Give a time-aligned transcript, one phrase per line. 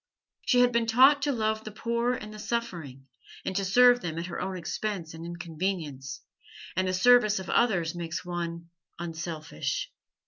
[0.47, 3.05] She had been taught to love the poor and the suffering,
[3.45, 6.21] and to serve them at her own expense and inconvenience,
[6.75, 9.91] and the service of others makes one unselfish.